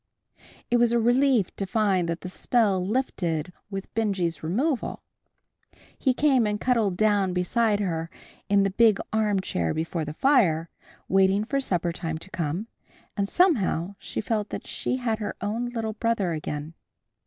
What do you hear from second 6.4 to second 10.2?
and cuddled down beside her in the big armchair before the